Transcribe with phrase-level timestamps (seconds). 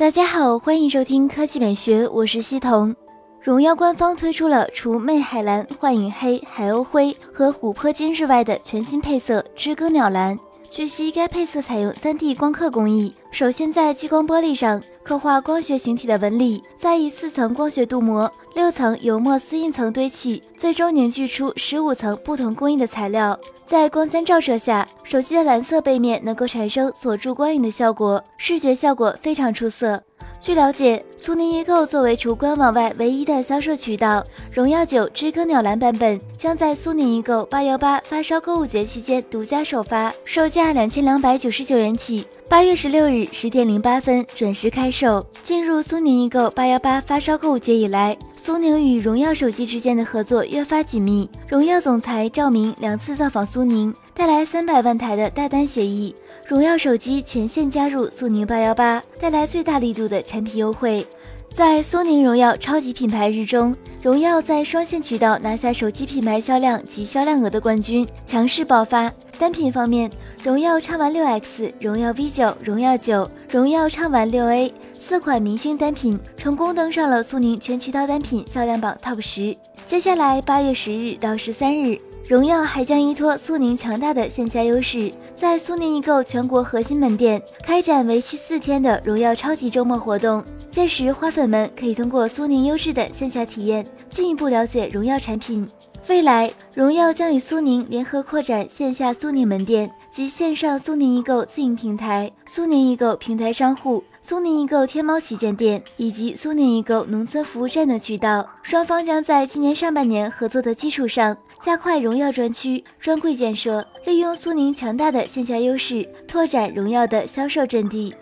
[0.00, 2.96] 大家好，欢迎收听科技美学，我是西彤。
[3.42, 10.38] 荣耀官方推出了除魅海蓝、幻影黑、海鸥灰和琥珀金之外的全新配色知更鸟蓝。
[10.70, 23.38] 据悉，该配色采用 3D 光刻工艺，首先在激光玻璃上刻画光学形体的纹理，再以四层光学镀膜、六层油墨丝印层堆砌，最终凝聚出十五层不同工艺的材料。
[23.70, 30.02] 在光线照射下，手机的蓝色背面能够产生锁住光影的效果，视觉效果非常出色。
[30.40, 42.26] 据了解，苏宁易购作为除官网外唯一的销售渠道，荣耀九知更鸟蓝版本将在苏宁易购八幺八发烧购物节期间独家首发，售价两千两百九十九元起。
[42.48, 45.24] 八月十六日十点零八分准时开售。
[45.44, 51.28] 进入苏宁易购八幺八发烧购物节以来，苏宁与荣耀手机之间的合作越发紧密。
[51.46, 56.16] 荣耀总裁赵明两次造访苏宁，带来三百万台的大单协议。
[56.46, 61.06] 荣耀手机全线加入苏宁八幺八，带来最大力度的产品优惠。
[61.52, 69.12] 在苏宁荣耀超级品牌日中，荣耀在双线渠道拿下手机品牌销量及销量额的冠军，强势爆发。
[69.38, 70.10] 单品方面，
[70.42, 79.54] 荣耀畅玩六 X、荣耀 V 九、荣耀九、荣耀畅玩六 A 四款明星单品成功登上了苏宁全渠道单品销量榜 TOP 十。
[79.84, 81.98] 接下来八月十日到十三日。
[82.26, 90.42] 荣耀还将依托苏宁强大的线下优势，在苏宁易购全国核心门店开展为期四天的荣耀超级周末活动。
[90.70, 95.68] 届时，花粉们可以通过苏宁优质的线下体验，进一步了解荣耀产品。
[96.08, 108.46] 未来，荣耀将与苏宁联合扩展线下苏宁门店及线上苏宁易购自营平台、苏宁易购平台商户、苏宁易购天猫旗舰店以及苏宁易购农村服务站等渠道。
[108.62, 111.36] 双方将在今年上半年合作的基础上。
[111.60, 118.14] 加快荣耀专区专柜建设，利用苏宁强大的线下优势，拓展荣耀的销售阵地。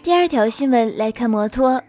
[0.00, 1.82] 第二条新闻来看，摩托，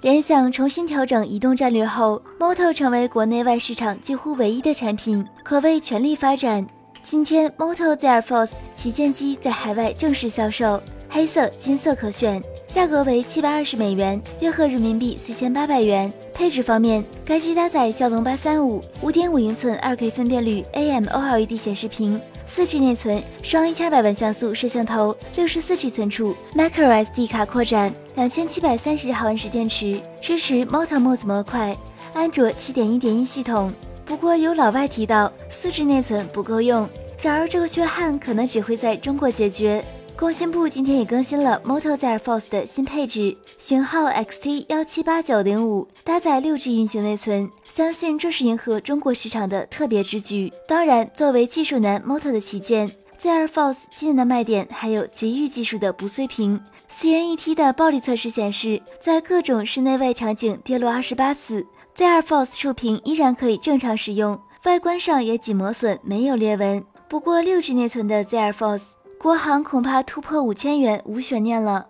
[0.00, 6.64] 联想重新调整移动战略后，Moto 成为国内外市场几乎唯一的产品，可谓全力发展。
[7.04, 12.42] 今天，Moto Z Force 旗舰机在海外正式销售，黑色、金色可选。
[12.66, 16.10] 价格为七百二十美元，约合人民币四千八百元。
[16.32, 31.76] 配置方面，该机搭载骁龙八三五，五点五英寸二 K 分辨率 AMOLED 显示屏，四 G 内存，双一千二百万像素摄像头，六十四 G 存储，microSD 卡扩展，两千七百三十毫安时电池，支持 MotoMods 模块，
[32.14, 33.70] 安卓七点一点一系统。
[34.04, 36.88] 不过有老外提到四 G 内存不够用，
[37.22, 39.84] 然而这个缺憾可能只会在中国解决。
[40.16, 50.52] 工信部今天也更新了 Moto Z Force 的新配置，型号 XT 幺七八九零五，搭载六 G 运行内存，相信这是迎合中国市场的特别之举。
[50.68, 52.88] 当然，作为技术男 Moto 的旗舰
[53.24, 56.60] ，Z Force 今年的卖点还有极遇技术的不碎屏。
[56.94, 66.84] CNET 的暴力测试显示，在各种室内外场景跌落二十八次，Z Force 触屏依然可以正常使用，外观上也仅磨损，没有裂纹。
[67.08, 68.82] 不过六 G 内存的 Z Force。
[69.18, 71.86] 国行恐怕突破五千元无悬念了。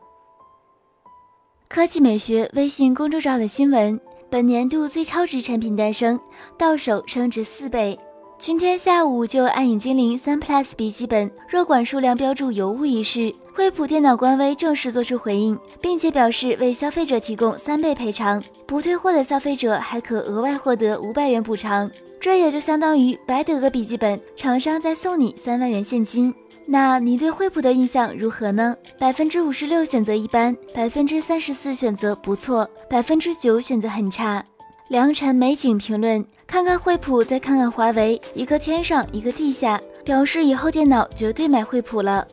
[1.66, 4.00] 科技美学微信公众号的新闻：
[4.30, 6.20] 本年度最超值产品诞生，
[6.56, 7.98] 到手升值四倍。
[8.36, 21.90] 今天下午就暗影精灵三 Plus 笔记本弱管数量标注有误一事，惠普电脑官微正式作出回应，并且表示为消费者提供三倍赔偿，不退货的消费者还可额外获得五百元补偿，
[22.20, 26.34] 这也就相当于白得个笔记本，厂商再送你三万元现金。
[26.66, 28.76] 那你对惠普的印象如何呢？
[28.98, 34.44] 百分之五十六选择一般，百分之三十四选择不错，百分之九选择很差。
[34.88, 42.28] 良辰美景评论：看看惠普，再看看华为，一个天上一个地下，表示以后电脑绝对买惠普了。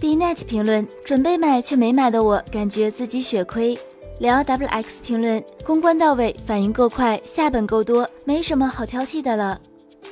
[0.00, 3.78] Bnet 评论：准备买却没买的我，感觉自己血亏。
[4.18, 9.60] 聊 WX 评论：公关到位，反应够快，下本够多，没什么好挑剔的了。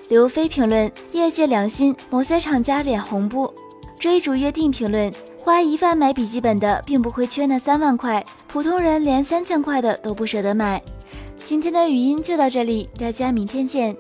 [0.09, 3.53] 刘飞评论：业界良心，某些厂家脸红不？
[3.99, 5.13] 追逐约定评论：
[5.43, 10.81] 花一万买笔记本的，并不会缺那三万块，普通人连三千块的都不舍得买。
[11.43, 13.97] 今天的语音就到这里，大家明天见。